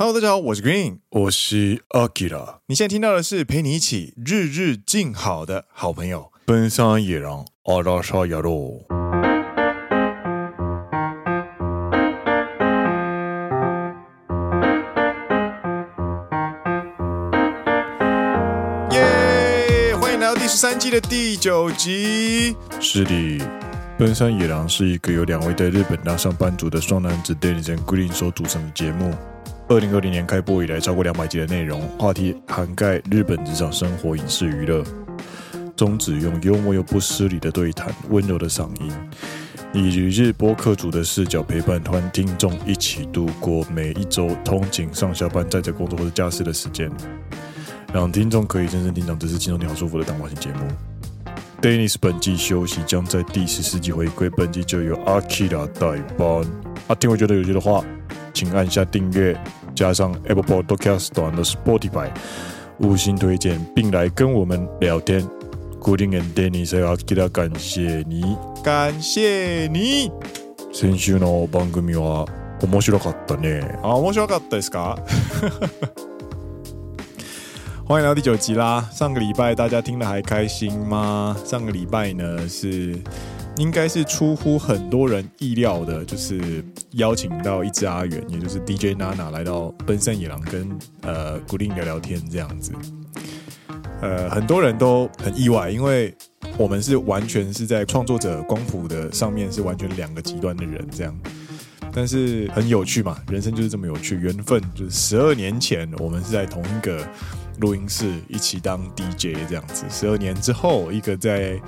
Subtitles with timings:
[0.00, 2.58] Hello，大家好，我是 Green，我是 Akira。
[2.66, 8.78] 你现在听到的是陪你一起日日静好的好朋友，奔山野狼阿拉沙亚罗。
[18.92, 19.96] 耶！
[20.00, 22.56] 欢迎来到第十三季的第九集。
[22.78, 23.44] 是的，
[23.98, 29.12] 奔山野狼是一个由两位在日本当上班族的双男子 Dennis 和 Green 所组成的节目。
[29.68, 34.82] 二零二零年开播以来，超过两百集的内容，话题涵盖日本日常生活、影视、娱乐，
[35.76, 38.90] 宗旨用幽默又不失礼的对谈、温柔的嗓音，
[39.74, 46.90] 以旅日播客主的视角陪伴团听众一起度过每一周通勤上下班、在这工作或者驾驶的时间，
[47.92, 50.97] 让听众可以真正听懂这是轻松点好舒服的谈话型节目。
[51.61, 56.45] Dennis 本季休息，将在第十四集回归，本季就由 Akira 代班。
[56.87, 57.83] 啊，听我觉得有趣的话，
[58.33, 59.37] 请按下订阅。
[59.75, 62.07] 加上 Apple Podcast 端的 Spotify
[62.77, 65.27] 五星推荐，并来跟我们聊天。
[65.81, 70.11] Green and Dennis 要记得感谢你，感谢你。
[70.71, 72.27] 先周の番组は
[72.61, 73.61] 面白かったね。
[73.81, 74.97] 啊，面白かったですか？
[77.88, 78.86] 欢迎来到第九集啦！
[78.92, 81.34] 上个礼拜大家听了还开心吗？
[81.42, 82.94] 上个礼拜呢是。
[83.56, 92.72] 应该是出乎很多人意料的，就是邀请到一只阿元，也就是 DJ Nana 来到奔山野狼跟呃 Green 聊聊天这样子。
[94.02, 96.14] 呃，很多人都很意外，因为
[96.58, 101.18] 我们是完全是在创作者光谱的上面是完全两个极端的人这样。
[101.90, 107.02] 但是很有趣嘛，人生就是这么有趣，缘分就是十二年前我们是在同一个。
[107.60, 111.60] 录音室一起当 DJ 这样子，十二年之后，一个在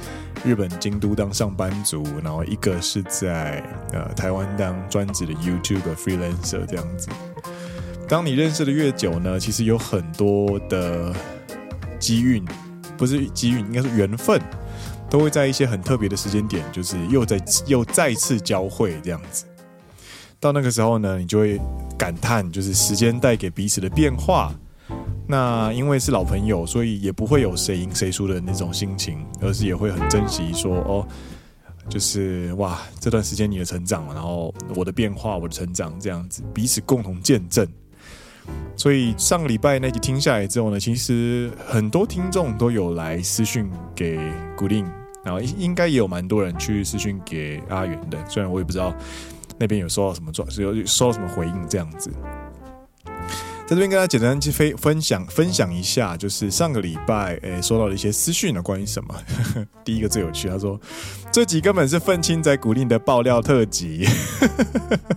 [0.44, 3.60] 日本京都当上班族，然后一个是在
[3.92, 7.08] 呃台湾当专职的 YouTube freelancer 这样子。
[8.08, 11.14] 当你认识的越久呢，其实有很多的
[11.98, 12.44] 机运，
[12.96, 14.40] 不是机运，应该是缘分，
[15.08, 19.44] 都会在一些很特别的时间点，就是又再又再次交汇这样子。
[20.38, 21.60] 到那个时候呢，你就会
[21.98, 24.54] 感叹，就是时间带给彼此的变化。
[25.30, 31.06] 那因为是老朋友，所以也不会有谁赢谁输的那种心情，而是也会很珍惜说哦，
[31.88, 37.64] 就是哇，这段时间你的成长，然后我的变化，我的成长，这样子彼此共同见证。
[38.74, 44.18] 所以上个礼拜那集听下来之后呢，其实很多听众都有来私讯给
[44.56, 44.84] 古令
[45.24, 48.92] 然后应该也有蛮多人去私讯给阿元的，虽然我也不知道
[49.58, 52.10] 那边有收到什么状，有收到什么回应这样子。
[53.70, 59.14] 在这边跟大家简单去分分享分享一下，就是上个礼拜诶收到了一些私讯的关于什么？
[59.86, 60.76] 第一个最有趣，他说
[61.30, 64.04] 这集根本是愤青仔古令的爆料特辑。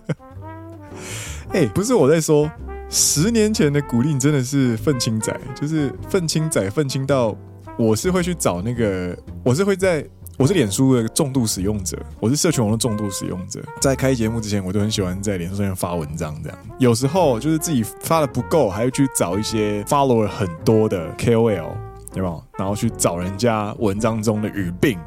[1.50, 2.48] 哎，不是我在说，
[2.92, 7.36] 十年前的古令真的是愤青仔，就是愤青仔愤青到
[7.76, 10.06] 我是会去找那个，我是会在。
[10.36, 13.62] 我是脸书的重度使用者，我是社群网络重度使用者。
[13.80, 16.58] 在开节目之前，我都很喜欢在脸书上面发文章，这样。
[16.80, 21.76] 有时候就是自己发的不够，还要去找一些 follower 很多的 KOL，
[22.16, 22.44] 有没有？
[22.58, 25.00] 然后去找人家文章中的语病。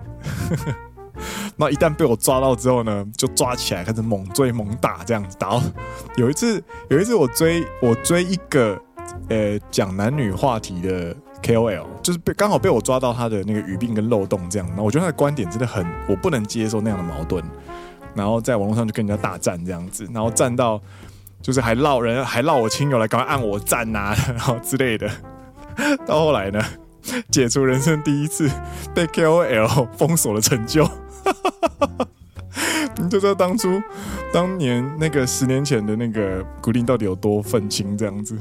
[1.57, 5.61] 那一旦被我抓到之后呢，就抓起来开始猛追猛打，这样子打。
[6.17, 8.81] 有一次，有一次我追我追一个
[9.29, 11.17] 呃讲男女话题的。
[11.47, 17.41] KOL 就是被刚好被我抓到他的那个语病跟漏洞这样，那我觉得他的观点真的很，我不能接受那样的矛盾，
[18.15, 20.81] 然后在网络上就跟人家大战这样子，然后战到
[21.41, 25.09] 就是还闹人还闹我亲友来赶快按我赞呐、啊， 然后之类的，
[26.05, 26.61] 到后来呢，
[27.31, 28.51] 解除人生第一次
[28.93, 30.89] 被 KOL 封锁的成就，
[32.99, 33.81] 你就知道当初
[34.33, 38.37] 当年那个十年前的那个古林到底有多愤青这样子，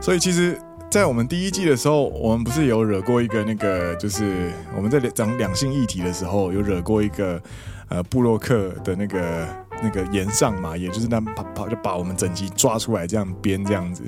[0.00, 0.60] 所以其实。
[0.92, 7.42] 在我们第一季的时候，我们不是有惹过一个那个，就是我们在讲两性议题的时候，有惹过一个
[7.88, 9.48] 呃布洛克的那个
[9.82, 14.02] 那个岩上嘛，也就是那跑跑就把我们整集抓出来这样编这样子。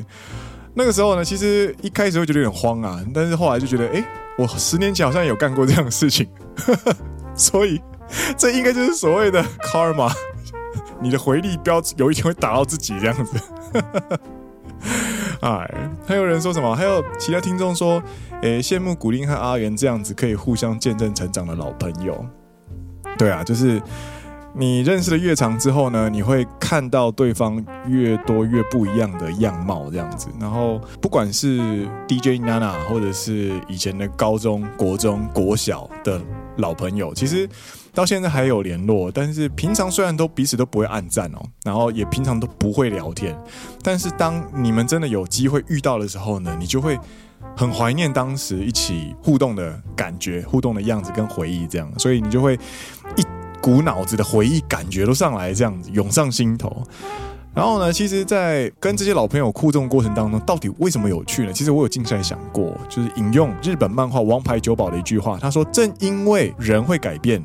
[0.75, 4.05] 那个时候呢，其实一开始会觉得有点慌啊，但是后来就觉得，哎，
[4.37, 6.29] 我十年前好像有干过这样的事情，
[7.35, 7.81] 所以
[8.37, 9.43] 这应该就是所谓的
[9.73, 10.13] karma，
[11.01, 13.41] 你的回力镖有一天会打到自己这样子。
[15.41, 15.71] 哎，
[16.07, 16.75] 还有人说什么？
[16.75, 18.03] 还有其他听众说，
[18.43, 22.25] 诶，羡慕古灵和阿元这样子可以互相见证成长的老朋友。
[23.17, 23.81] 对啊，就是
[24.57, 30.29] 你认识的越长之后呢，你会看到对方越多越不一样的样貌，这样子。
[30.41, 36.21] 然后不管是 DJ Nana，或者是以前的高中、国中、国小的
[36.57, 37.49] 老朋友，其实
[37.95, 43.39] 到现在还有联络，但是平常虽然都彼此都不会暗赞哦，然后也平常都不会聊天，
[43.83, 46.99] 但是当你们真的有机会遇到的时候呢，你就会
[47.57, 52.59] 很怀念当时一起互动的感觉、互动的样子跟回忆，这样，所以你就会
[53.17, 53.25] 一
[53.63, 56.83] 股脑子的回忆感觉都上来，这样子涌上心头。
[57.55, 61.53] 然后呢，其实，在跟这些老朋友互动过程当中，到底为什么有趣呢？
[61.53, 67.41] 其实我有静下来想过，就是引用日本漫画《王牌酒保》的一句话，他说：“正因为人会改变，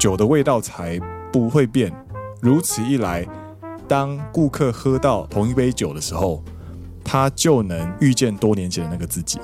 [0.00, 0.98] 酒的味道才
[1.30, 1.92] 不会变。
[2.40, 3.24] 如此一来，
[3.86, 6.42] 当顾客喝到同一杯酒的时候，
[7.04, 9.38] 他就能遇见多年前的那个自己。”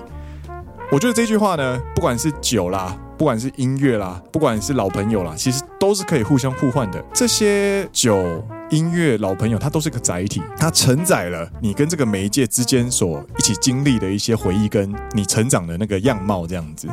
[0.91, 7.05] 我觉得这句话呢，不管是酒啦，不管是音乐啦，不管是老朋友啦，其实都是可以互相互换的。
[7.13, 8.43] 这些酒。
[8.71, 16.89] 音乐老朋友，它都是个载体，它承载了你跟这个媒介之间所一起经历的一些回忆，跟你成长的那个样貌这样子。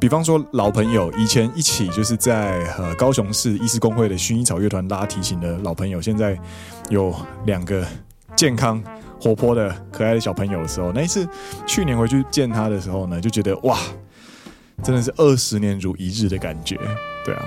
[0.00, 6.38] 比方说，老朋友以前一起就是在呃高雄市医师公会的薰衣草乐团拉提琴的老朋友，现在
[6.88, 7.14] 有
[7.46, 7.84] 两个
[8.36, 8.82] 健康
[9.20, 11.28] 活泼的可爱的小朋友的时候，那一次
[11.66, 13.76] 去年回去见他的时候呢，就觉得哇，
[14.84, 16.78] 真的是二十年如一日的感觉。
[17.24, 17.42] 对啊，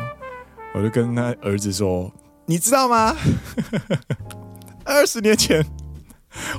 [0.73, 2.11] 我就跟他儿子说。
[2.47, 3.15] 你知道吗？
[4.83, 5.65] 二十年前，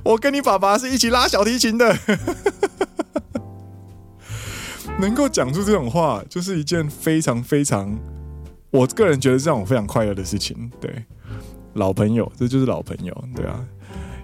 [0.03, 1.95] 我跟你爸爸是一起拉小提琴的。
[5.03, 7.99] 能够讲出这种话，就是一件非常非常，
[8.71, 10.71] 我个人觉得是让我非常快乐的事情。
[10.81, 11.05] 对，
[11.75, 13.13] 老朋友，这就是老朋友。
[13.35, 13.65] 对啊，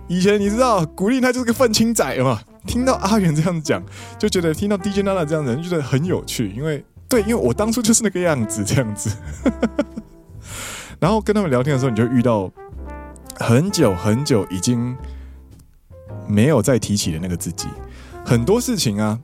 [0.06, 2.40] 以前你知道，古力他就是个愤青仔嘛。
[2.64, 3.82] 听到阿元这样讲，
[4.18, 6.48] 就觉得听到 DJ Nana 这样子，就觉得很有趣。
[6.50, 9.10] 因为，对，因为我当初就是那个样子，这样子。
[11.00, 12.48] 然后跟他们聊天的时候，你就遇到
[13.36, 14.96] 很久很久已经
[16.28, 17.66] 没有再提起的那个自己。
[18.24, 19.18] 很多事情啊，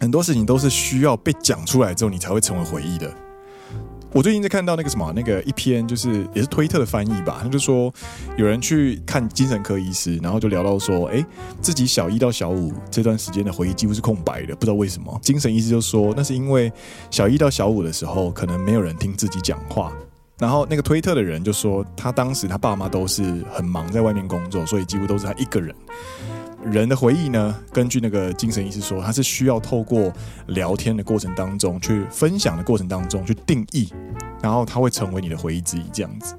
[0.00, 3.12] 很多事情都是需要被讲出来之后，你才会成为回忆的。
[4.12, 7.92] 我最近在看到那个什么，那个一篇就是也是推特的翻译吧，他就说
[8.38, 11.22] 有人去看精神科医师，然后就聊到说，哎，
[11.60, 15.18] 自己小一到小五这段时间的回忆几乎是空白的，不知道为什么。
[15.22, 16.72] 精神医师就说，那是因为
[17.10, 19.92] 小一到小五的时候，可能没有人听自己讲话。
[20.38, 25.74] 然后那个推特的人就说，他当时他爸妈都是很忙，在外面工作，所以几乎都是他一个人。
[26.64, 30.12] 人的回忆呢，根据那个精神医师说，他是需要透过
[30.48, 33.92] 聊天的过程当中，去分享的过程当中去定义，
[34.42, 36.34] 然后他会成为你的回忆之一，这样子。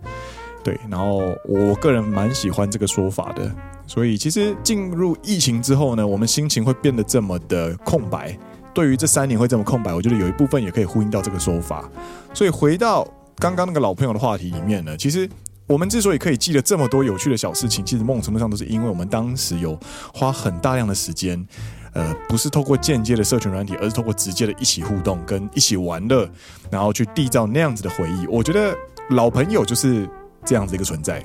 [0.64, 3.50] 对，然后我个人蛮喜欢这个说法的。
[3.88, 8.38] 所以其实进入疫情之后呢，我们心情会变得这么的空白。
[8.74, 11.90] 对于这三年会这么空白，我觉得有一部分也可以呼应到这个说法。
[12.34, 13.08] 所以回到。
[13.42, 15.26] 刚刚那个老朋友的话题里面呢，其实
[15.70, 19.80] 我们之所以可以记得这么多有趣的小事情，其实某种程度上都是因为我们当时有
[20.12, 21.48] 花很大量的时间，
[21.94, 26.28] 呃，不是透过间接的社群软体，而是透过直接的一起互动跟一起玩乐，
[26.72, 28.26] 然后去缔造那样子的回忆。
[28.26, 28.76] 我觉得
[29.12, 30.10] 老朋友就是
[30.44, 31.24] 这样子一个存在。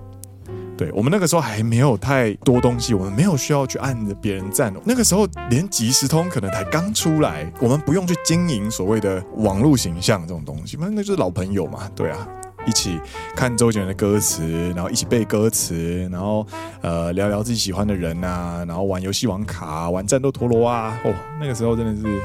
[0.77, 4.75] 对，我们那个时候还没有太多东西，我们没有需要去按着别人赞。
[4.85, 11.89] 那个时候连即时通可能才刚出来，我们不用去经营所谓的网络形象这种东西，那那就是老朋友嘛。
[11.95, 12.29] 对啊，
[12.67, 13.01] 一起
[13.37, 16.47] 看周杰伦的歌词，然后一起背歌词，然后
[16.83, 20.99] 呃聊聊自己喜欢的人啊，然后玩游戏王卡，玩战斗陀螺啊。
[21.05, 22.21] 哦，那个时候真的是，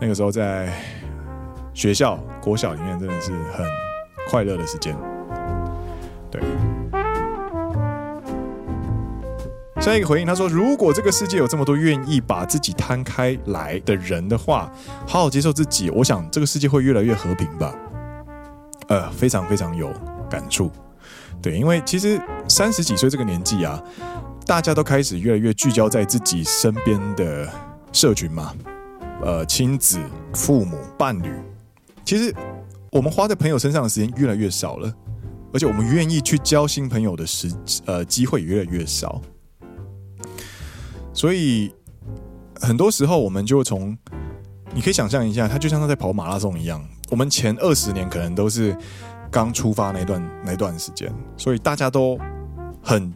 [0.00, 0.72] 那个时候在
[1.74, 3.66] 学校国小里面真的是很
[4.28, 4.96] 快乐的时间。
[6.30, 6.40] 对。
[9.80, 14.70] 下一个回应，他说：“如果这个世界有这么多愿意把自己摊开来的人的话，
[15.08, 17.74] 好好接受自己，我想这个世界会越来越和平吧。”
[18.92, 19.90] 呃，非常非常有
[20.28, 20.70] 感触。
[21.40, 23.82] 对，因为其实三十几岁这个年纪啊，
[24.44, 27.48] 大家都开始越来越聚焦在自己身边的
[27.90, 28.54] 社群嘛，
[29.22, 29.98] 呃，亲子、
[30.34, 31.32] 父母、伴侣。
[32.04, 32.34] 其实
[32.90, 34.94] 我们花在朋友身上的时间越来越少了，
[35.54, 37.50] 而且我们愿意去交新朋友的时
[37.86, 39.22] 呃机会也越来越少。
[41.14, 41.74] 所以
[42.60, 43.96] 很多时候，我们就从
[44.74, 46.82] 你可以想象一下，他就像他在跑马拉松一样。
[47.10, 48.76] 我们前二十年可能都是
[49.30, 52.18] 刚出发那段那段时间，所以大家都
[52.82, 53.12] 很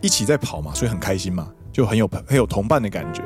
[0.00, 3.22] 一起在跑嘛，所以很开心嘛，就很有很有同伴的感觉。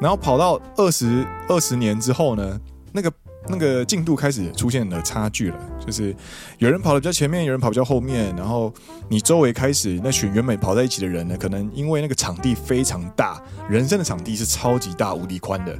[0.00, 2.60] 然后跑到二十二十年之后呢，
[2.92, 3.12] 那个。
[3.48, 6.12] 那个进度开始出现了差距了，就是
[6.58, 8.74] 有人跑得比较前面，有人跑比较后面，然后
[9.08, 15.78] 你周围开始那群原本跑在一起的人呢，可能因为那个场地非常大，人生的场地是超级大、无敌宽的，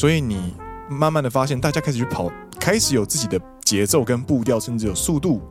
[0.00, 0.54] 所以你
[0.88, 5.42] 慢慢的发现，大家开始去跑，开始有自己的节奏跟步调，甚至有速度，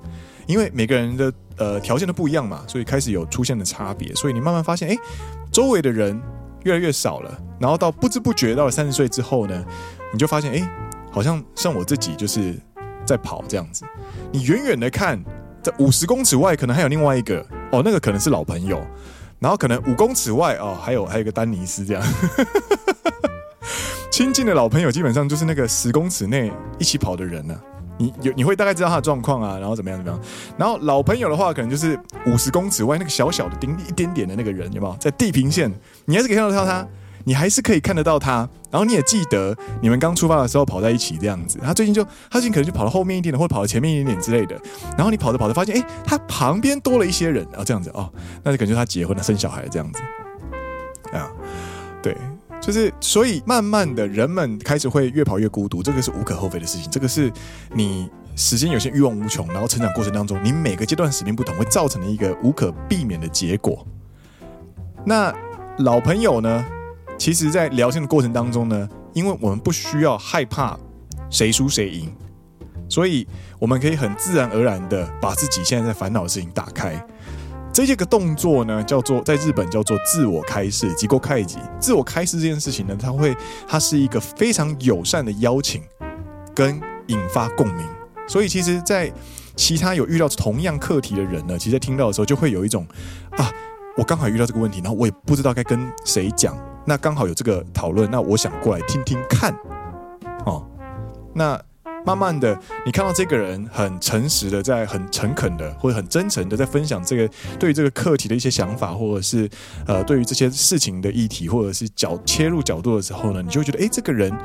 [0.48, 4.98] 因为每个人的呃条件都不一样嘛，所以开始有出现的差别，所以你慢慢发现，哎，
[5.52, 6.20] 周围的人
[6.64, 9.64] 越来越少了，然后到不知不觉到了三十岁之后呢，
[10.12, 10.68] 你就发现，哎。
[11.12, 12.56] 好像像我自己就是
[13.06, 13.86] 在跑这样子。
[14.32, 15.24] 你远远的看，
[15.62, 18.80] 在五十公尺外可能还有另外一个哦，那个可能是老朋友。
[19.38, 22.04] 然后可能五公尺外哦，还有还有一个丹尼斯这样。
[24.10, 27.62] 亲近的老朋友基本上就是那个十公尺内一起跑的人呢、啊。
[27.98, 30.22] 你有你会大概知道他的状况啊，然后怎么样怎么样。
[30.58, 34.96] 然后老朋友的话，可能就是五十公尺外那个小小的丁一点点的那个人，有没有？
[35.00, 35.70] 在地平线，
[36.06, 36.88] 你还是可以看得到他，
[37.26, 38.50] 你还是可以看得到他。
[38.72, 41.60] 然后你也记得你们刚出发的时候跑在一起这样子。
[41.62, 44.58] 他最近就他最近可能就跑到后面一点点，或者跑到前面一点点之类的。
[44.96, 48.10] 然后你跑着跑着发现，哎，他旁边多了一些人啊，这样子哦，
[48.44, 50.02] 那就感觉他结婚了，生小孩这样子
[51.12, 51.30] 啊，
[52.02, 52.16] 对。
[52.62, 56.90] 就是，所以慢慢的人们开始会越跑越孤独，这个是无可厚非的事情。
[56.92, 57.32] 这个是
[57.74, 63.86] 你时间有些欲望无穷，然后成长过程当中，你每个阶段使命不同，会造成的一个无可避免的结果。
[65.06, 65.34] 那
[65.80, 66.66] 老朋友呢？
[67.18, 70.80] 其实，在聊天的过程当中呢，因为我们不需要害怕
[71.30, 72.10] 谁输谁赢，
[72.88, 73.28] 所以
[73.60, 77.06] 我们可以很自然而然的把自己现在在烦恼的事情打开。
[77.80, 81.60] 所以这个动作呢，叫做在日本叫做自我开示，自己开启。
[81.80, 83.34] 自我开示这件事情呢，它会，
[83.66, 85.82] 它是一个非常友善的邀请，
[86.54, 87.88] 跟引发共鸣。
[88.28, 89.10] 所以其实，在
[89.56, 92.86] 其他有遇到同样课题的人呢，其实在听到的时候，就会有一种
[93.38, 93.50] 啊，
[93.96, 99.56] 我刚好遇到这个问题，然后我也不知道该跟谁讲，那刚好有这个讨论，那我想过来听听看，
[100.46, 100.68] 哦，
[101.34, 101.58] 那。
[102.10, 109.48] 慢慢的，你看到这个人很诚实的，在很诚恳的，或者很真诚的在分享这个对于这个课题的一些想法，或者是
[109.86, 114.36] 呃对于这些事情的议题，或者是角切入角度的时候呢，你就会觉得，诶，这个人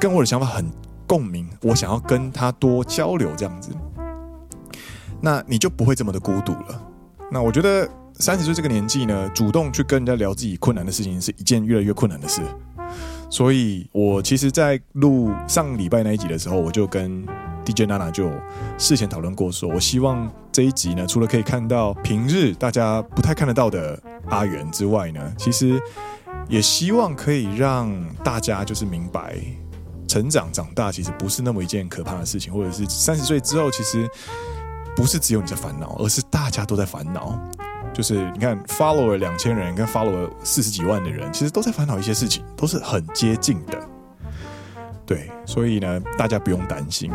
[0.00, 0.64] 跟我的想法很
[1.06, 3.68] 共鸣，我想要跟他多交流这样子，
[5.20, 6.82] 那你就不会这么的孤独了。
[7.30, 12.40] 那我觉得三十岁这个年纪呢，主动去跟人家聊自己困难的事情，是一件越来越困难的事。
[13.34, 17.20] 所以，我其实，在录上礼拜那一集的时候，我就跟
[17.64, 18.30] DJ Nana 就
[18.78, 25.80] 事前讨论过，说我希望这一集呢，除了可以看到平日大家不太看得到的阿元之外呢，其实
[26.48, 29.36] 也希望可以让大家就是明白，
[30.06, 34.08] 成长长大其实不是那么一件可怕的事情，或者是三十岁之后，其实
[34.94, 37.36] 不是只有你在烦恼，而是大家都在烦恼。
[37.94, 43.78] 就是你看，follower 两千人跟 follower 四十几万的人，其实都在烦恼一些事情，都是很接近的。
[45.06, 47.08] 对，所以呢，大家不用担心。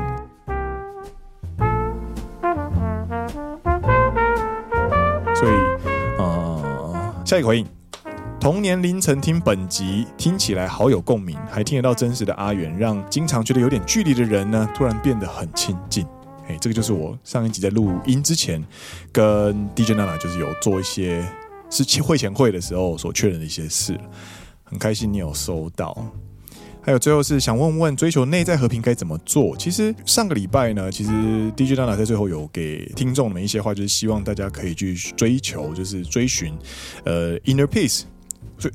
[5.36, 5.54] 所以，
[6.18, 7.68] 呃，下一个回应，
[8.40, 16.08] 同年凌晨听本集，听起来好有共鸣，还听得到真实的阿元，让经常觉得有点距离的人呢，突然变得很亲近。
[16.50, 18.62] 哎，这个就是我上一集在录音之前
[19.12, 21.24] 跟 DJ Nana 就是有做一些
[21.70, 23.96] 是会前会的时候所确认的一些事，
[24.64, 25.96] 很开心你有收到。
[26.82, 29.56] 还有最后是想问问追求内在和平该怎么做？
[29.58, 31.12] 其实上个礼拜呢，其实
[31.56, 36.58] DJ Nana 在最后有给听众们一些话，就是希望大家可以去追求，就是追寻
[37.04, 38.06] 呃 inner peace，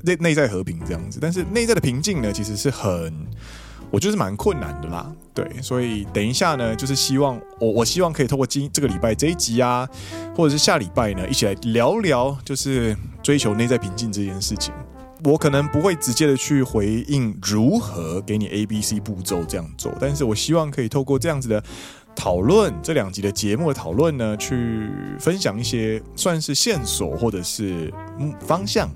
[0.03, 1.19] 内内在和平这样子。
[1.21, 3.13] 但是内在的平静呢，其实是很。
[3.91, 9.87] 我就是蛮困难的啦，对，所以等一下呢，就是希望我我希望可以透过今这个礼拜这一集啊，
[10.35, 14.73] 或者是下礼拜呢，一起来聊聊，就是追求内在平静这件事情。
[15.23, 21.63] 我可能不会直接的去回应如何给你 A、B、C 步骤这样做，但是我希望可以透过这样子的
[22.15, 27.91] 讨论，这两集的节目的讨论呢，去分享一些算是线索或者是
[28.39, 28.87] 方向，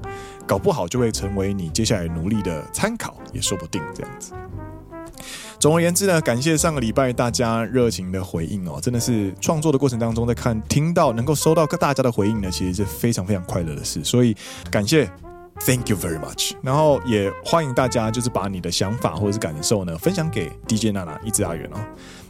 [0.45, 4.33] 搞不好就会成为你接下来努力的参考，也说不定这样子。
[5.59, 14.33] 总而言之呢，感谢上个礼拜大家热情的回应哦，真的是创作的过程当中，在看听到能够收到大家的回应呢，其实是非常非常快乐的事，所以
[14.71, 15.05] 感谢
[15.65, 16.53] ，Thank you very much。
[16.61, 21.79] 然后也欢迎大家就是把你的想法或者是感受呢分享给 DJ 娜娜一只阿元哦，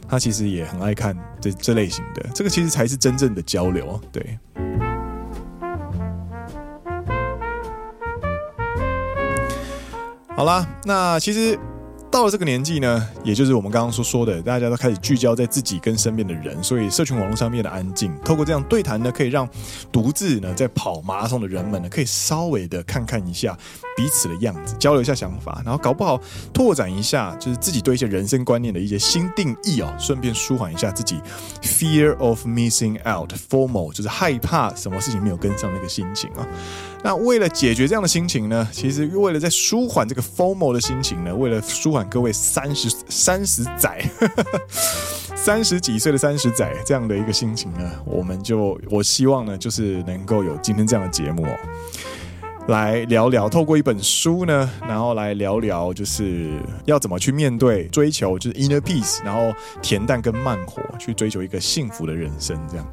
[0.08, 4.36] 他其实也很爱看这这类型的，这个其实才是真正的交流，对。
[10.36, 11.56] 好啦，那其实。
[12.10, 19.48] 到了这个年纪呢，也就是我们刚刚所说的，大家都开始聚焦在自己跟身边的人，所以社群网络上面的安静，透过这样对谈呢，可以让
[19.92, 23.56] 独自呢在跑马拉松的人们呢，可以稍微的看看一下
[23.96, 26.20] 彼此的样子，交流一下想法，然后搞不好
[26.52, 31.20] 拓展一下，就是自己对一些人生观念的一些新定义哦，顺便舒缓一下自己
[31.62, 36.46] fear of missing out formal，就是害怕什么事情没有跟上那个心情啊。
[37.02, 44.04] 那为了解决这样的心情呢，其实为了在舒缓这个 formal 的心情呢，为了舒缓各位三十三十载、
[45.34, 51.56] 三十几岁的三十载这样的一个心情呢，我们就我希望呢，就是能够有今天这样的节目哦。
[52.70, 56.50] 来聊聊，透过一本书呢，然后来聊聊，就是
[56.84, 62.58] 要怎么去面对追求，就是 inner peace，然后恬淡跟慢活，去追求一个幸福的人生。
[62.70, 62.86] 这样，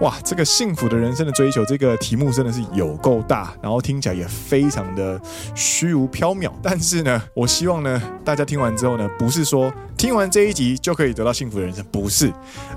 [0.00, 5.20] 哇，这个幸福的人生的追求，这个题目真的是有够大，然后听起来也非常的
[5.54, 6.50] 虚无缥缈。
[6.62, 12.32] 但是呢，我希望呢，大家听完之后呢，不是说听完这一集就可以得到幸福的人生，不是，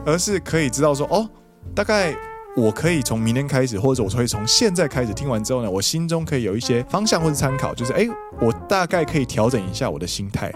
[0.06, 1.30] 而是可以知道说，哦，
[1.76, 2.16] 大概。
[2.56, 8.10] 我可以从明天开始，或者我可以从现在开始听完之后呢，我心中可以有一些方向或者参考，就是诶，
[8.42, 10.52] 我大概可以调整一下我的心态，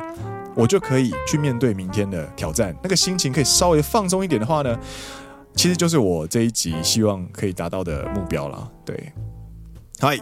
[0.55, 2.75] 我就可以去面对明天的挑战。
[2.83, 4.77] 那个心情可以稍微放松一点的话呢，
[5.55, 8.69] 其实就是我这一集希望可以达到的目标了。
[8.83, 9.13] 对，
[9.99, 10.19] 嗨。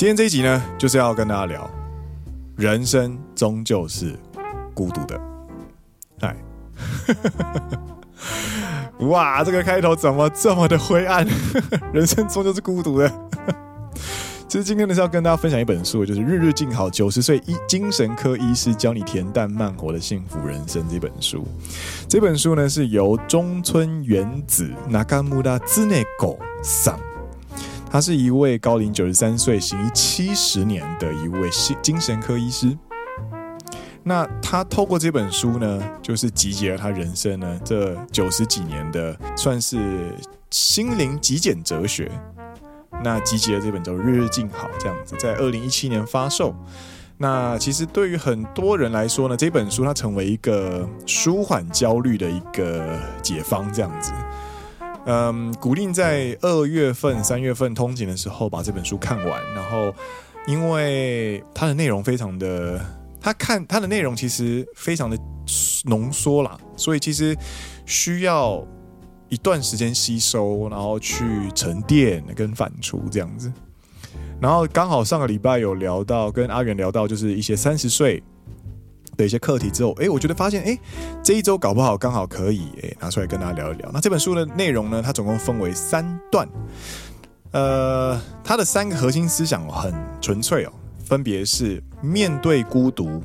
[0.00, 1.70] 今天这一集呢，就是要跟大家聊，
[2.56, 4.18] 人生终究是
[4.72, 5.20] 孤独的。
[6.20, 6.34] 哎，
[9.06, 11.26] 哇，这个开头怎么这么的灰暗？
[11.92, 13.12] 人生终究是孤独的。
[14.48, 21.46] 其实今天呢是要跟大家分享一本书，就是《日日静好九十岁医精神科医师教你恬淡慢活的幸福人生》这本书。
[22.08, 26.98] 这本书呢是由中村元子 Nakamura Tsuneko 桑。
[27.90, 31.50] 他是一位高龄九十三岁、行医七十年的一位
[31.82, 32.78] 精神科医师。
[34.04, 40.14] 那他透过这本书呢，就是集结了他人生呢这九十几年的，算是
[40.50, 42.10] 心灵极简哲学。
[43.02, 46.54] 那集结了这本叫《日日静好》这样子，在二零一七年发售。
[47.18, 54.12] 那其实对于很多人来说呢，这本书它成为一个舒缓焦虑的一个解方，这样子。
[55.06, 59.42] 嗯，鼓励在二月份、三月份通勤的时候把这本书看完。
[59.54, 59.94] 然后，
[60.46, 62.80] 因为它的内容非常的，
[63.20, 65.18] 它看它的内容其实非常的
[65.84, 67.36] 浓缩啦，所以其实
[67.86, 68.64] 需要
[69.28, 73.52] 一段时间吸收，然后去沉淀跟反刍这样子。
[74.40, 78.22] 然后刚好上个礼拜有聊到，跟阿元聊到，就是一些三十岁。
[79.20, 80.78] 的一些课题之后，哎，我觉得发现，哎，
[81.22, 83.90] 这一周搞不好刚好可以，哎，拿出来跟大家聊一聊。
[83.92, 86.48] 那这本书的内容呢，它总共分为三段，
[87.52, 90.72] 呃，它的三个核心思想很纯粹哦，
[91.04, 93.22] 分别是面对孤独、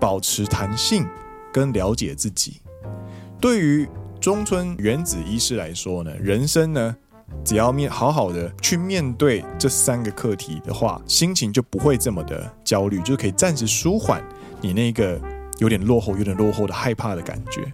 [0.00, 1.06] 保持弹性
[1.52, 2.60] 跟了解自己。
[3.40, 3.88] 对于
[4.20, 6.96] 中村原子医师来说呢，人生呢，
[7.44, 14.20] 只要面好好的去面对这三个课题的话，心情就不会这么的焦虑，就可以暂时舒缓
[14.60, 15.20] 你那个。
[15.58, 17.72] 有点落后，有点落后的害怕的感觉。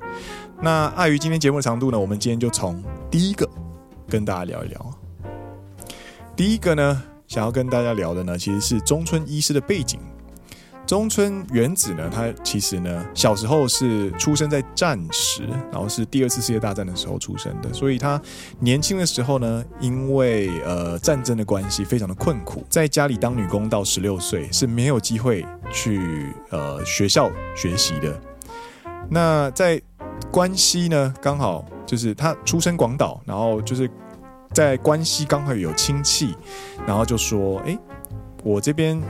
[0.61, 3.49] 那碍于今天节目的长度呢，我们今天就从第一个
[4.09, 4.91] 跟大家聊一聊。
[6.37, 9.99] 第一个呢，想要跟大家聊的呢，其实是中村医师的背景。
[10.85, 18.21] 中村原子呢，他其实呢，小时候是出生在战时，然后是第二次世界大战的时候出生的，所以他
[18.59, 28.21] 年轻的时候呢，因为呃战争的关系，非常的困苦，在家里当女工到十六岁是没有机会去呃学校学习的。
[29.09, 29.81] 那在
[30.31, 33.89] 关西呢，刚好就是他出生广岛，然后就是
[34.53, 36.35] 在关西刚好有亲戚，
[36.87, 37.79] 然后就说：“哎，
[38.43, 39.01] 我这边。”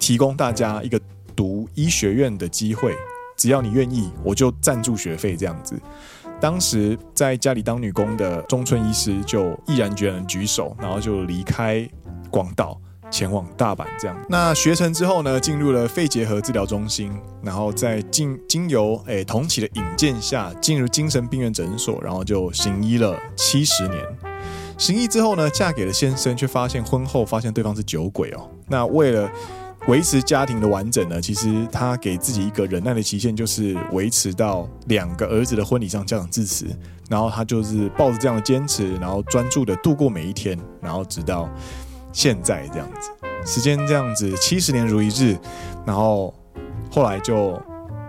[0.00, 1.00] 提供大家一个
[1.36, 2.92] 读医学院的机会，
[3.36, 5.80] 只要你愿意，我就赞助学费这样子。
[6.40, 11.86] 当时在家里当女工的中村医师就毅然决然举手，然后就离开
[12.30, 14.16] 广岛，前往大阪这样。
[14.26, 24.02] 那学成之后呢，进入了肺结核治疗中心，然后在经经由诶同期的引荐下，进入精神病院诊所，然后就行医了七十年。
[24.78, 28.48] 行医之后呢，嫁给了先生，却发现婚后发现对方是酒鬼哦。
[28.66, 29.30] 那为了
[29.88, 36.66] 维持家庭的完整呢，其实他给自己一个忍耐的期限，就是维持到两个儿子的婚礼上家长致辞，
[37.08, 41.48] 然后他就是抱着这样的坚持，然后专注的度过每一天，然后直到
[42.12, 43.10] 现在这样子，
[43.44, 45.36] 时间这样子七十年如一日，
[45.86, 46.32] 然后
[46.90, 47.60] 后来就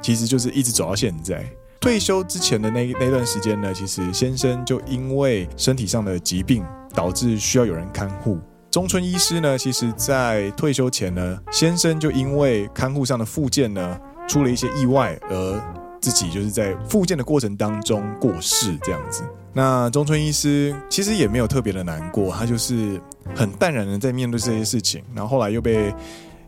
[0.01, 1.43] 其实就是一直走到现在。
[1.79, 8.37] 退休之前的那那段时间呢，其实先生就因为身体上的疾病，导致需要有人看护。
[8.71, 15.61] 中村医师呢，其实，在退休前呢，先生就因为看护上的复健呢，出了一些意外，而
[15.99, 19.23] 自己就是在复健的过程当中过世这样子。
[19.51, 22.97] 那中村医师其实也没有特别的难过，他就是
[23.35, 25.93] 很淡然的在面对这些事情，然后后来又被。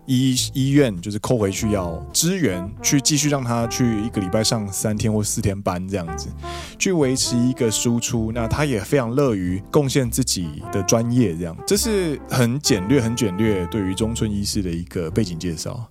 [0.06, 6.30] 医医院就是扣回去要支援，去继续让他去一个礼拜上三天或四天班这样子，
[6.78, 8.32] 去维持一个输出。
[8.34, 11.56] 那他也非常乐于贡献自己的专业，这样。
[11.66, 15.89] 这是很简略、很简略对于中村医师的一个背景介绍。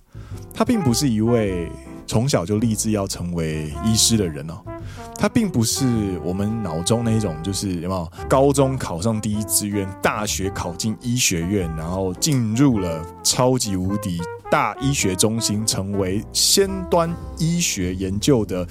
[0.53, 1.67] 他并不是一位
[2.05, 4.61] 从小就立志要成为医师的人哦。
[5.23, 14.19] 他并不是我们脑中那一种，就是有没有高中考上第一志愿，大学考进医学院，然后进入了超级无敌
[14.51, 18.67] 大医学中心，成为先端医学研究的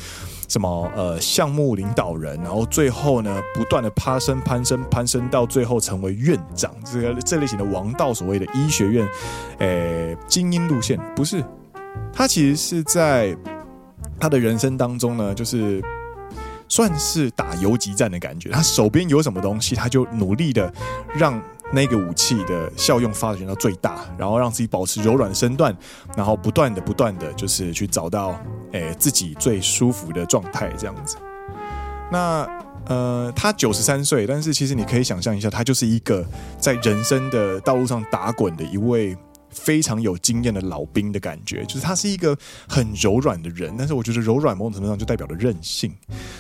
[0.47, 9.09] 什么呃项目领导人，然后最后呢不断的攀升攀升攀升到最后成为院长，这个这类型的王道，所谓的医学院，
[9.61, 11.43] 诶精英路线不是，
[12.13, 13.35] 他其实是在
[14.21, 15.83] 他的人生当中呢，就是。
[16.73, 20.73] 算是打游击战的感觉，他手边有什么东西，他就努力的
[21.15, 21.39] 让
[21.71, 25.77] 那个武器的效用发展到最大，然后让自己保持柔软的身段，
[26.17, 28.41] 然后不断的不断的就是去找到
[28.73, 31.19] 诶自己最舒服的状态这样子。
[32.11, 32.49] 那
[32.87, 36.25] 呃，他九十三岁，但是其实你可以想象一下，他就是一个
[36.59, 39.15] 在人生的道路上打滚的一位。
[39.53, 42.37] 非常有经验的老兵的感觉，就是他是一个
[42.69, 45.93] 很柔软的人，但是我觉得柔软某种程度上就代表了韧性，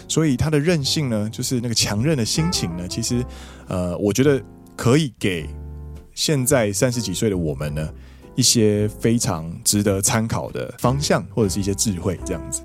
[0.08, 3.24] 所以他的韧性呢，就是那个强韧的心情呢，其实，
[3.68, 4.42] 呃，我觉得
[4.74, 5.48] 可以给
[6.14, 7.88] 现在三十几岁的我们呢
[8.34, 12.62] 一些非常值得参考的方向，或者是一些智慧这样子。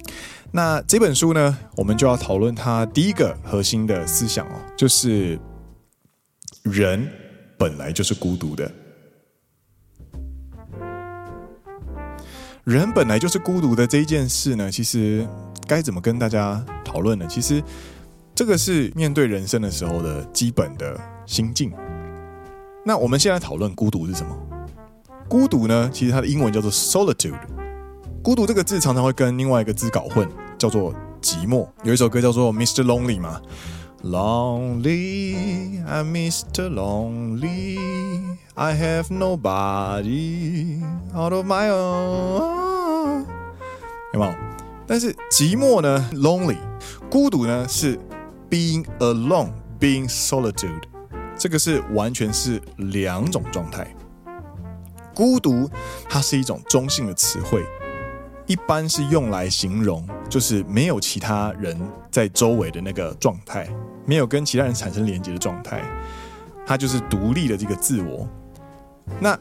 [0.51, 5.37] 那这本书呢，我们就要讨论它第一个核心的思想哦，就是
[6.63, 7.05] 人
[7.57, 8.71] 本来就是孤独的。
[12.67, 15.25] 人本来就是孤独的这一件事呢，其实
[15.65, 17.25] 该怎么跟大家讨论呢？
[17.29, 17.63] 其实
[18.35, 21.71] 这个是面对人生的时候的基本的心境。
[22.85, 24.37] 那我们现在讨论孤独是什么？
[25.29, 27.39] 孤独呢，其实它的英文叫做 solitude。
[28.21, 30.27] 孤独这个字常常会跟另外一个字搞混，
[30.57, 31.65] 叫做寂寞。
[31.83, 32.83] 有一首歌叫做 Mr.
[32.83, 33.41] Lonely 嘛。
[34.03, 36.69] Lonely, I'm Mr.
[36.69, 37.77] Lonely.
[38.55, 40.81] I have nobody
[41.15, 43.25] out of my own。
[44.13, 44.35] 有没有？
[44.85, 46.57] 但是寂寞呢？Lonely，
[47.09, 47.67] 孤独呢？
[47.67, 47.99] 是
[48.49, 50.83] being alone, being solitude。
[51.35, 53.87] 这个是完全是两种状态。
[55.15, 55.69] 孤独，
[56.07, 57.65] 它是一种中性的词汇。
[58.47, 61.77] 一般是用来形容，就是没有其他人
[62.09, 63.67] 在周围的那个状态，
[64.05, 65.83] 没有跟其他人产生连接的状态，
[66.65, 68.27] 它就是独立的这个自我。
[69.19, 69.37] 那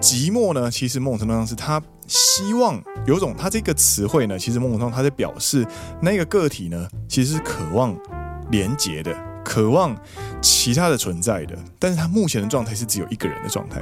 [0.00, 0.70] 寂寞呢？
[0.70, 5.66] 其实某种程度上是他希望有种，他这个词汇呢，其实某种程度上他在表示
[6.00, 7.94] 那个个体呢，其实是渴望
[8.50, 9.14] 连接的。
[9.44, 9.94] 渴望
[10.44, 13.80] 其他的存在的，但是他目前的状态是只有一个人的状态，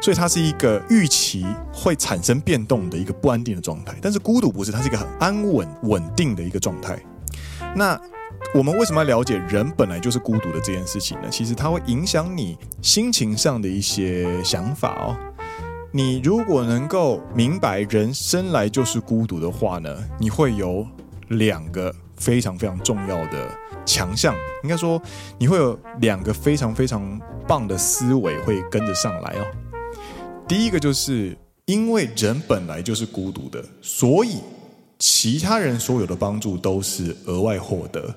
[0.00, 3.94] 所以他是一个预期会产生变动的一个不安定的状态。
[4.00, 6.98] 但是孤独不是，它是一个很安稳稳定的一个状态。
[7.76, 8.00] 那
[8.54, 11.28] 我们为什么要了解人本来就是孤独的这件事情呢？
[11.30, 15.16] 其实它会影响你心情上的一些想法哦。
[15.92, 20.86] 你如果能够明白人生来就是孤独的话呢，你会有
[21.28, 23.57] 两个非常非常重要的。
[23.88, 25.00] 强项应该说，
[25.38, 29.46] 你会有两个非常非常棒的思维会跟着上来哦。
[30.46, 34.40] 第一个就是因为人本来就是孤独的，所以
[34.98, 38.14] 其他人所有的帮助都是额外获得。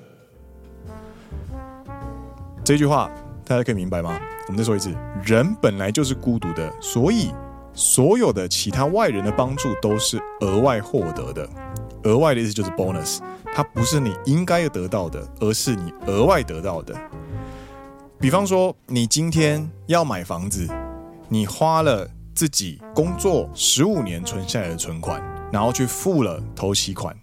[2.62, 3.10] 这句话
[3.46, 4.20] 大家可以明白吗？
[4.48, 7.32] 我们再说一次：人本来就是孤独的，所以
[7.72, 11.48] 所有的其他外人的帮助都是额外获得的。
[12.04, 13.18] 额外的意思就是 bonus。
[13.54, 16.94] 它不是你应该得到的，而是你额外得到的。
[18.18, 20.66] 比方说，你今天要买房子，
[21.28, 27.14] 你花了自己工作十五年存下来的存款，然后去付了头期款。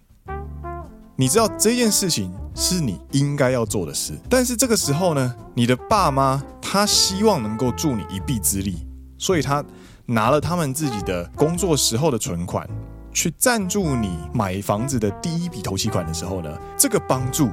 [1.16, 8.86] 你知道这件事情是你应该要做的事，但是这个时候呢，你的爸妈他希望能够助你一臂之力，
[9.18, 9.64] 所以他
[10.06, 12.68] 拿了他们自己的工作时候的存款。
[13.12, 17.48] 去赞助你买房子的第一笔头期款的时候呢，这个帮助，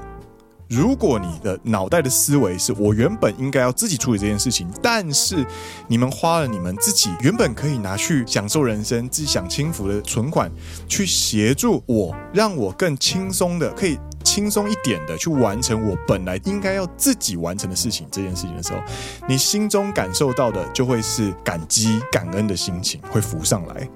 [0.69, 5.45] 如果你的脑袋的思维是我原本应该要自己处理这件事情，但是
[5.87, 10.51] 你们花了你们自己原本可以拿去享受人生、自己享清福的存款，
[10.87, 18.05] 去协助我，让我更轻松的，可以轻松一点的去完成我本来应该要自己完成的事情。
[18.11, 18.79] 这件事情的时候，
[19.27, 23.89] 你心中感受到的就会是感激、感恩的心情会浮上来。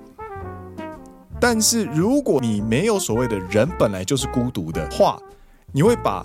[1.42, 5.20] 但是如果你没有所谓的人本来就是孤独的话，
[5.72, 6.24] 你会把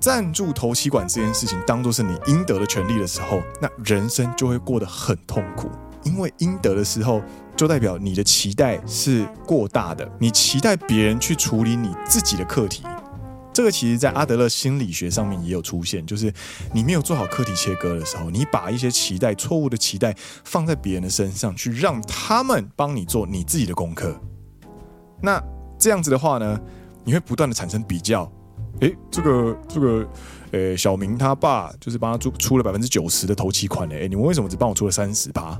[0.00, 5.68] 赞助头期款这件事情当做是你应得的权利的时候，那人生就会过得很痛苦。
[6.04, 7.20] 因为应得的时候，
[7.56, 12.84] 就代表你的期待是过大的，你期待别人去处理你自己的课题。
[13.52, 16.32] 这个其实在阿德勒心理学上面也有出现，就是
[16.72, 24.20] 你没有做好课题切割的时候，你把一些期待、错误的期待放在别人的身上，去让他们帮你做你自己的功课。
[25.20, 25.42] 那
[25.78, 26.60] 这样子的话呢，
[27.04, 28.30] 你会不断的产生比较。
[28.80, 30.06] 诶，这个这个，
[30.50, 35.58] 诶，小明他爸就是帮他出出了百分之九十的头期款诶，你们为什么只帮我出了三十趴？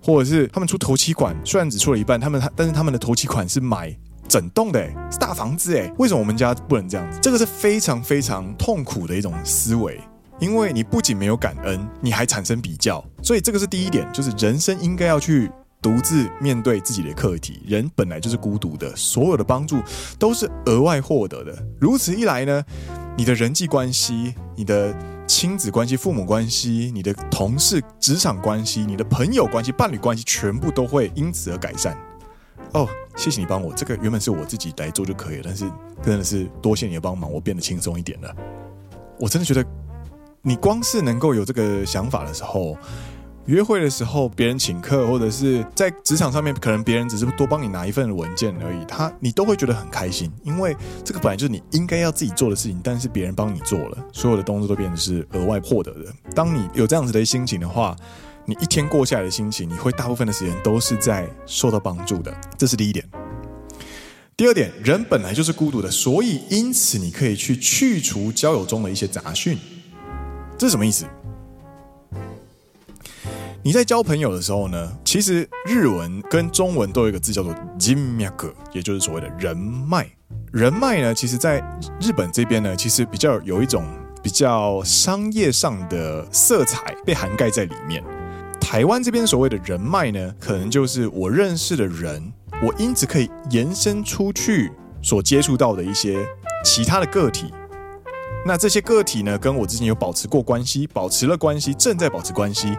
[0.00, 3.92] 或者是他们出头期款虽然只出了一半，他们但是他们的头期款是买
[4.28, 7.18] 整栋的，是大房子诶，为什么我们家不能这样子？
[7.20, 10.00] 这个是非常非常痛苦的一种思维，
[10.38, 15.50] 因为你不仅没有感恩，你还产生比较，所以这个是第一点，就是人生应该要去。
[15.80, 19.80] 独自面对自己的课题，人本来就是孤独的，所有的帮助
[20.18, 21.56] 都是额外获得的。
[21.80, 22.64] 如此一来呢，
[23.16, 24.92] 你的人际关系、你的
[25.26, 31.96] 亲子关系、父母关系、你的同事、职场关系、你的朋友关系、伴侣关系，全部都会因此而改善。
[32.72, 35.64] 哦，谢谢你帮我，这个原本是我自己来做就可以了，但是
[36.02, 38.34] 真的是多谢你的帮忙，我变得轻松一点了。
[39.16, 39.64] 我真的觉得，
[40.42, 42.76] 你光是能够有这个想法的时候。
[43.48, 56.12] 约会的时候，别人请客，或者是在职场上面，可能别人只是多帮你拿一份文件而已，他你都会觉得很开心，因为这个本来就是你应该要自己做的事情，但是别人帮你做了，所有的东西都变成是额外获得的。
[56.34, 57.96] 当你有这样子的心情的话，
[58.44, 63.02] 你一天过下来的心情，你会大部分的时间都是在受到帮助的，这是第一点。
[64.36, 69.58] 第二点，人本来就是孤独的，所以因此你可以去去除交友中的一些杂讯，
[70.58, 71.06] 这是什么意思？
[73.64, 78.30] 你在交朋友的时候呢，其实日文跟中文都有一个字叫做“人脉”，
[78.72, 80.08] 也就是所谓的人脉。
[80.52, 81.58] 人脉呢，其实在
[82.00, 83.84] 日本这边呢，其实比较有一种
[84.22, 88.02] 比较商业上的色彩被涵盖在里面。
[88.60, 94.70] 台湾这边所谓的人脉呢，可能就是我认识的人，我因此可以延伸出去
[95.02, 96.24] 所接触到的一些
[96.64, 97.52] 其他的个体。
[98.46, 102.74] 那这些个体呢，跟我之前有保持过关系，保持了关系，正在保持关系。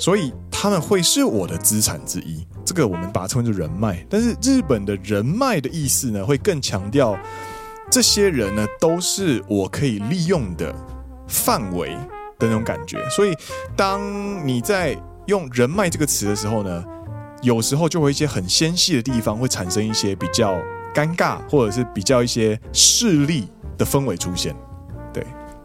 [0.00, 4.04] 所以他们会是我的资产之一，这个我们把它称为人脉。
[4.08, 7.16] 但是日本的人脉的意思呢，会更强调
[7.90, 10.74] 这些人呢都是我可以利用的
[11.28, 11.90] 范围
[12.38, 12.98] 的那种感觉。
[13.10, 13.36] 所以
[13.76, 14.00] 当
[14.46, 16.82] 你在用人脉这个词的时候呢，
[17.42, 20.54] 有时候就会一些很纤细的地方会产生一些比较
[20.94, 24.56] 尴尬，或者是比较一些势力的氛围出现。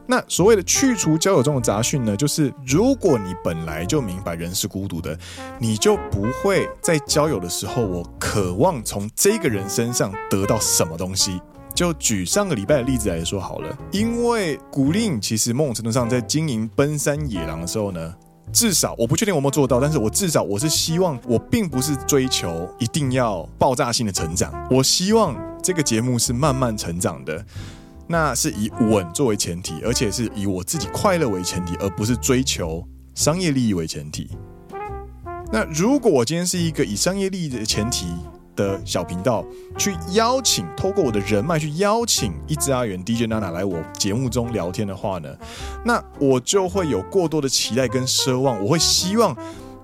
[0.08, 5.18] 那所谓的去除交友中的杂讯呢，就是如果你本来就明白人是孤独的，
[5.60, 11.42] 你就不会在交友的时候，我渴望从这个人身上得到什么东西。
[11.74, 18.14] 就举上个礼拜的例子来说好了，因为古令其实某种程度上在经营奔山野狼的时候呢，
[18.54, 27.46] 至少我不确定我有没有做到，但是我至少我是希望，我并不是追求一定要爆炸性的成长，我希望这个节目是慢慢成长的。
[28.08, 34.30] 那是以稳作为前提，而且是以我自己快乐为前提，而不是追求商业利益为前提。
[35.52, 38.08] 那如果我今天是一个以商业利益的前提
[38.56, 39.46] 的小频道，
[39.78, 45.30] 去邀请，透过我的人脉去邀请一只阿远 DJ Nana 来我节目中聊天的话呢，
[45.84, 49.36] 那我就会有过多的期待跟奢望，我会希望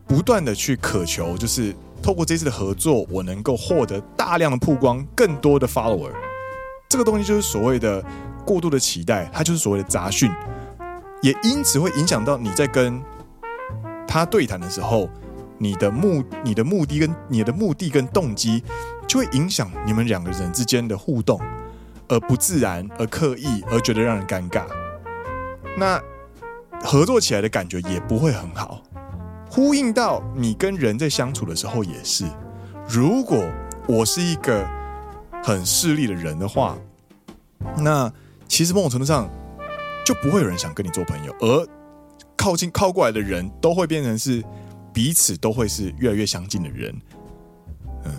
[0.07, 6.11] 不断的去渴求，就是透过这次的合作，我能够获得大量的曝光，更多的 follower。
[6.91, 8.03] 这个东西就是所谓的
[8.45, 10.29] 过度的期待，它就是所谓的杂讯，
[11.21, 13.01] 也因此会影响到你在跟
[14.05, 15.09] 他对谈的时候，
[15.57, 18.61] 你的目、你的目的跟你的目的跟动机，
[19.07, 21.39] 就会影响你们两个人之间的互动，
[22.09, 24.63] 而不自然，而刻意，而觉得让人尴尬。
[25.77, 25.97] 那
[26.83, 28.81] 合作起来的感觉也不会很好。
[29.49, 32.25] 呼应到你跟人在相处的时候也是，
[32.85, 33.49] 如果
[33.87, 34.80] 我是一个。
[35.43, 36.77] 很势利的人的话，
[37.77, 38.11] 那
[38.47, 39.29] 其实某种程度上
[40.05, 41.67] 就不会有人想跟你做朋友，而
[42.35, 44.43] 靠近靠过来的人都会变成是
[44.93, 46.95] 彼此都会是越来越相近的人。
[48.03, 48.13] 嗯，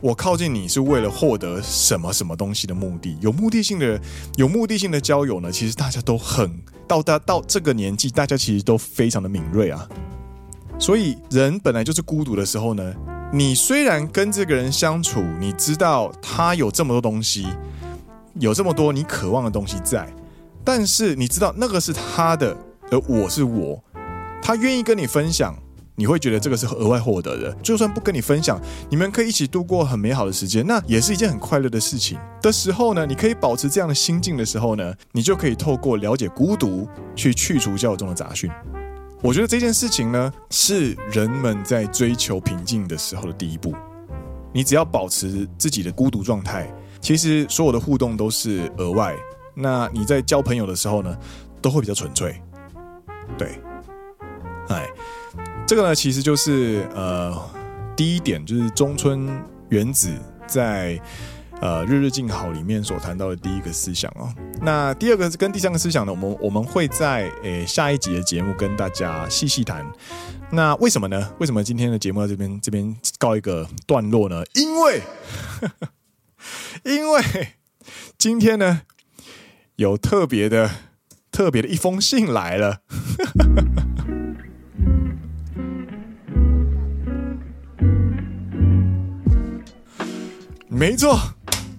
[0.00, 3.16] 我靠近你是为了获得什么什么东西的目的？
[3.20, 4.00] 有目的性的
[4.36, 5.52] 有目的性的交友呢？
[5.52, 9.88] 其实大家都很到达到这个年纪，大家其实都非常的敏锐啊。
[10.78, 12.94] 所以人本来就是孤独的时候呢。
[13.32, 17.48] 你虽然跟这个人相处，你知道他有这么多东西，
[18.34, 20.08] 有这么多你渴望的东西在，
[20.64, 22.56] 但是你知道那个是他的，
[22.90, 23.82] 而我是我，
[24.40, 25.54] 他愿意跟你分享，
[25.96, 27.52] 你会觉得这个是额外获得的。
[27.62, 38.48] 就算不跟你分享，你们可以一起度过很美好的时间，那也是一件很快乐的事情的时候呢，你可以保持这样的心境的时候呢，你就可以透过了解孤独，去去除交友中的杂讯。
[39.22, 43.74] 我觉得这件事情呢，是人们在追求平静的时候的第一步。
[44.52, 49.14] 你只要保持自己的孤独状态，其实所有的互动都是额外。
[49.54, 51.18] 那你在交朋友的时候呢，
[51.60, 52.40] 都会比较纯粹。
[53.36, 53.58] 对，
[54.68, 54.86] 哎，
[55.66, 57.34] 这个呢，其实就是呃，
[57.96, 59.28] 第一点就是中村
[59.70, 60.14] 原子
[60.46, 61.00] 在
[61.60, 64.32] 呃日日静好里面所谈到的第一个思想哦。
[64.60, 69.84] 那第二个跟第三个思想呢，我们我们会在诶下一集的节目跟大家细细谈。
[70.50, 71.32] 那为什么呢？
[71.38, 74.44] 为什么今天的节目在这边这边告一个段落呢？
[74.54, 75.02] 因为
[76.84, 77.22] 因为
[78.16, 78.82] 今天呢
[79.76, 80.70] 有特别的
[81.32, 82.82] 特别的一封信来了。
[90.68, 91.18] 没错，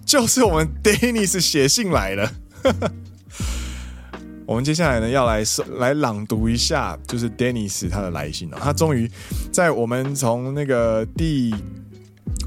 [0.08, 2.32] 就是我们 Dennis 写信来了。
[4.46, 5.44] 我们接下来呢，要来
[5.78, 8.58] 来朗读一下，就是 Dennis 他的来信了。
[8.58, 9.10] 他终于
[9.52, 11.54] 在我们从那个第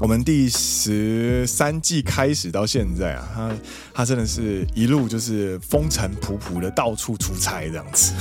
[0.00, 3.52] 我们第十三季开始到现在啊，他
[3.94, 8.12] 他真的是一路就是风尘仆仆的到处出差这样子，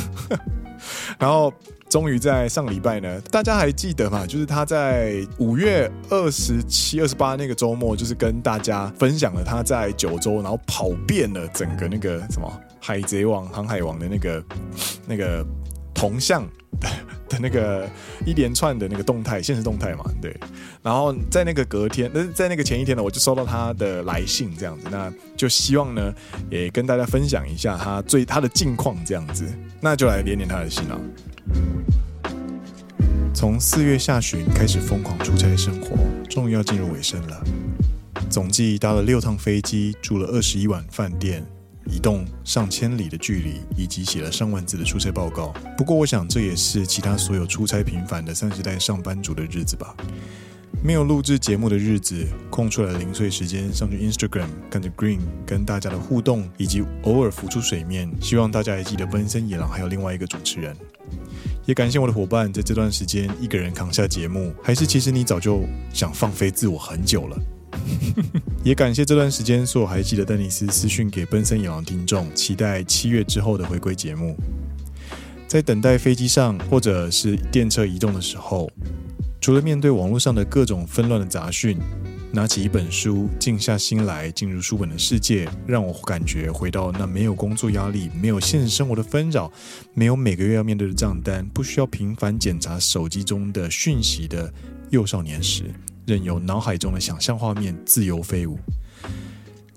[1.18, 1.52] 然后。
[1.92, 4.26] 终于在上礼拜呢，大家还记得吗？
[4.26, 12.50] 就是他在五月二十七、二十八那个周末，就是跟大家分享了他在九州，然后跑遍了整个那个什么
[12.80, 14.44] 海贼王、航海王的那个
[15.06, 15.46] 那个
[16.02, 16.42] 铜像
[16.80, 16.90] 的
[17.30, 17.88] 的那个
[18.26, 20.36] 一连串的那个动态、现实动态嘛，对。
[20.82, 26.12] 然后在那个隔天，但是在那个前一天呢，我就收到他的来信，这样子，那就希望呢，
[26.50, 29.46] 也跟大家分享一下他最他的近况这样子，
[29.80, 31.00] 那就来连连他的信啊。
[33.32, 35.96] 从四月下旬开始疯狂出差生活，
[36.28, 37.44] 终于要进入尾声了。
[38.28, 41.46] 总计搭了六趟飞机，住了二十一晚饭店，
[41.86, 45.54] 移动上千里的距离，以及写了上万字的出差报告。
[45.78, 49.96] 不过，我想这也是其他所有出差频繁的三十代上班族的日子吧。
[50.84, 58.10] 没有录制节目的日子，空出来的零碎时间上去 Instagram 看着 Green 跟大家的互动，以及偶尔浮出水面。
[58.20, 60.76] 希望大家还记得奔森野狼还有另外一个主持人。
[61.66, 65.64] 也感谢我的伙伴在这段时间一个人扛下节目，还是其实你早就
[65.94, 67.38] 想放飞自我很久了。
[68.64, 74.36] 也感谢这段时间所有还记得丹尼斯私讯给奔森野郎听众，期待七月之后的回归节目。
[75.48, 78.72] 在等待飞机上或者是电车移动的时候。
[79.42, 81.76] 除了面对网络上的各种纷乱的杂讯，
[82.32, 89.52] 拿起一本书，静下心来进入书本的世界，让我感觉回到那没有工作压力、没有现实生活的纷扰、
[89.96, 94.54] 没有每个月要面对的账单、不需要频繁检查手机中的讯息的
[94.92, 95.64] 幼少年时，
[96.06, 98.58] 任由脑海中的想象画面自由飞舞。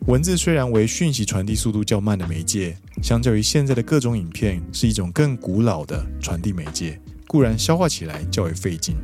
[0.06, 8.96] 文字虽然为讯息传递速度较慢的媒介，相较于现在的各种影片，是一种更古老的传递媒介，固然消化起来较为费劲。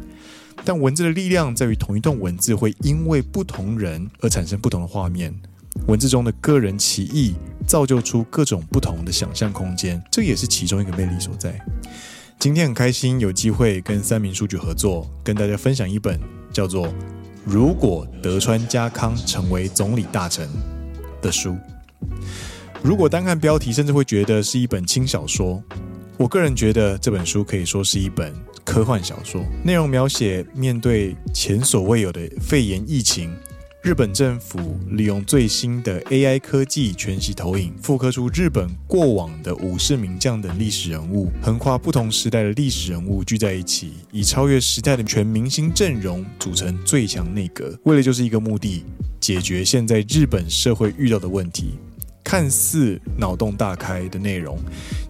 [0.62, 5.34] 但文字的力量在于，同一段文字会因为不同人而产生不同的画面。
[5.86, 7.32] 文字中的个人奇异，
[7.66, 11.58] 造就出各种不同的想象空间，这也是其中一个魅力所在。
[12.38, 16.20] 今天很开心有机会跟三明书局合作，跟大家分享一本
[16.52, 16.86] 叫做
[17.44, 20.48] 《如果德川家康成为总理大臣》
[21.22, 21.56] 的书。
[22.82, 25.62] 如果单看标题，甚至会觉得是一本轻小说。
[26.16, 28.34] 我个人觉得这本书可以说是一本
[28.64, 33.34] 科幻小说，内容描写面对前所未有的肺炎疫情，
[33.82, 48.84] 日本政府利用最新的 AI 科技全息投影，复刻出日本过往的武士名将等历史人物，横跨不同时代的历史人物聚在一起，以超越时代的全明星阵容组成最强内阁，为的就是一个目的：
[49.18, 51.78] 解决现在日本社会遇到的问题。
[52.22, 54.58] 看似脑洞大开的内容，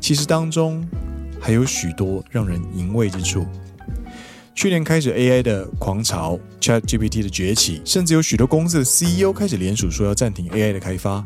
[0.01, 0.89] 其实当中
[1.41, 3.45] 还有许多让人淫味之处。
[4.61, 11.25] 去年开始，AI 的狂潮，ChatGPT 的崛起，甚至有许多公司的 CEO 开始联署说要暂停 AI 的开发。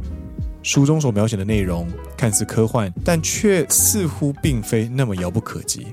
[0.62, 1.85] 书中所描写的内容
[2.16, 5.88] 看似科幻，但却似乎并非那么遥不可及。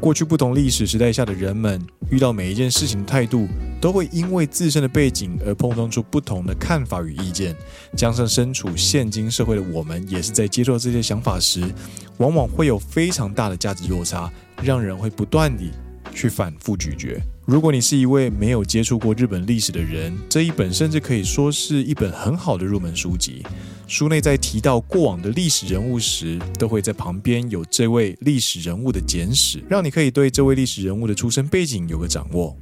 [0.00, 3.46] 过去不同历史时代下的人们，遇到每一件事情的态度，
[3.78, 7.54] 都会因为自身的背景而碰撞出不同的看法与意见。
[7.94, 11.62] 加上身处现今社会的我们，也是在接受这些想法时，
[12.16, 14.32] 往往会有非常大的价值落差，
[14.62, 15.70] 让人会不断地
[16.18, 17.16] 去反复咀嚼。
[17.46, 23.44] 如果你是一位没有接触过日本历史的人，这一本甚至可以说是一本很好的入门书籍。
[23.86, 32.56] 书内在提到过往的历史人物时，都会在旁边有这位历史人物的简史，让你可以对这位历史人物的出生背景有个掌握。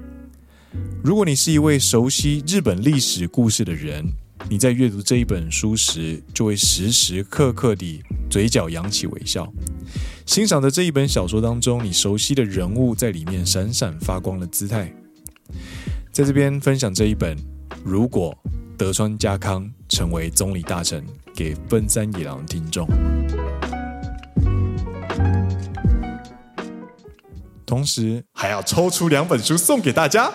[1.02, 4.06] 如果你是一位熟悉日本历史故事的人，
[4.48, 9.52] 你在阅读这一本书时，就会时时刻刻地嘴角扬起微笑，
[10.24, 14.92] 欣赏着这一本小说当中你熟悉的人物在里面闪闪发光的姿态。
[16.12, 17.36] 在这边分享这一本，
[17.84, 18.36] 如果
[18.78, 22.86] 德川家康成为总理大臣，给奔三野狼听众，
[27.64, 30.32] 同时还要抽出两本书送给大家。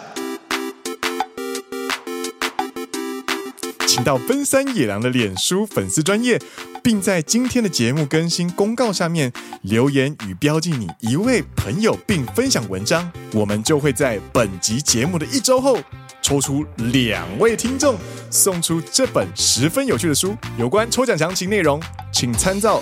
[3.94, 6.42] 请到奔山野狼的脸书粉丝专页，
[6.82, 9.34] 并在今天的节目更新公告下面
[9.64, 15.78] 留言与标记你一位朋友，并分享文章，我们就会在本集节目的一周后
[16.22, 17.98] 抽出两位听众，
[18.30, 20.38] 送出这本十分有趣的书。
[20.58, 21.78] 有关抽奖详情内容，
[22.14, 22.82] 请参照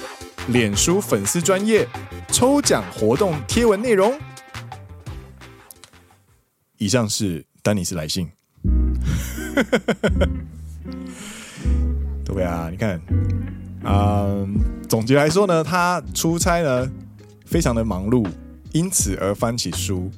[0.49, 1.87] 脸书粉丝专页
[2.31, 4.15] 抽奖活动贴文内容。
[6.77, 8.29] 以上是丹尼斯来信。
[12.25, 13.01] 对啊，你看，
[13.83, 16.89] 嗯，总结来说呢，他出差呢
[17.45, 18.25] 非常的忙碌，
[18.71, 20.09] 因此而翻起书，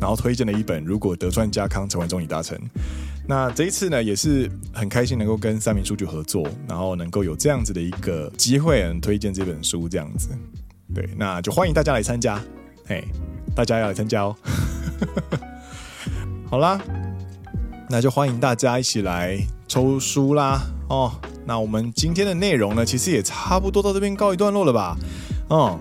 [0.00, 2.58] 然后推荐了一本《如果德川家康成为终已达成》。
[3.28, 10.28] 那这一次呢，也是很开心能够跟三明书局合作，然后能够有这样子的一个机会，能推荐这本书这样子。
[10.92, 12.42] 对，那就欢迎大家来参加，
[12.84, 13.04] 嘿，
[13.54, 14.36] 大家要来参加哦。
[16.50, 16.80] 好啦，
[17.88, 19.38] 那就欢迎大家一起来
[19.72, 20.60] 抽书啦
[20.90, 21.10] 哦。
[21.46, 24.98] 那我们今天的内容呢，其实也差不多到这边告一段落了吧？
[25.48, 25.80] 嗯，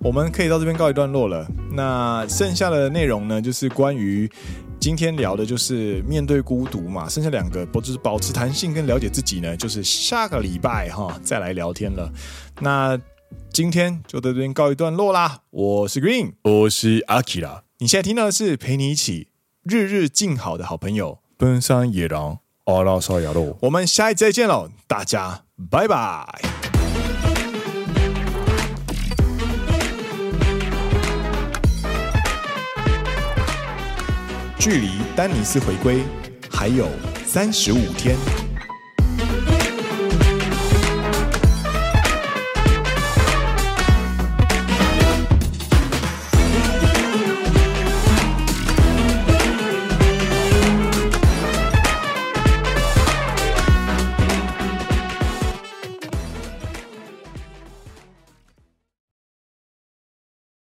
[0.00, 1.50] 我们可以到这边告一段落了。
[1.72, 4.30] 那剩下的内容呢，就是关于
[4.78, 7.08] 今天聊的，就是面对孤独嘛。
[7.08, 9.56] 剩下两个，不就是保持弹性跟了解自己呢？
[9.56, 12.12] 就是下个礼拜哈、哦、再来聊天了。
[12.60, 13.00] 那
[13.50, 15.38] 今天就到这边告一段落啦。
[15.48, 17.62] 我是 Green，我是阿基拉。
[17.78, 19.28] 你现在听到的是陪你一起。
[19.62, 26.24] 日日静好的好朋友，奔山野郎阿拉萨亚路，我们下一再见喽，大家拜拜。
[34.56, 36.04] 距离丹尼斯回归
[36.48, 36.86] 还有
[37.26, 38.16] 三十五天。